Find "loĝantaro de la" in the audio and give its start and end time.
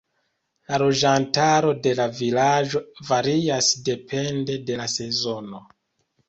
0.83-2.07